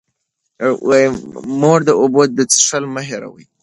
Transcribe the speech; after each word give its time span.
د 0.89 0.91
مور 1.61 1.79
د 1.87 1.89
اوبو 2.01 2.21
څښل 2.53 2.83
مه 2.93 3.01
هېروئ. 3.09 3.45